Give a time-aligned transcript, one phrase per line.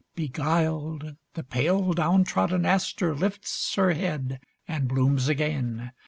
[0.15, 5.91] Beguiled, the pale down trodden aster lifts Her head and blooms again.